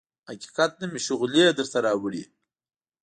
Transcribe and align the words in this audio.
حقیقت 0.27 0.71
نه 0.81 0.85
مې 0.91 0.99
شغلې 1.07 1.43
درته 1.57 1.77
راوړي 1.85 2.23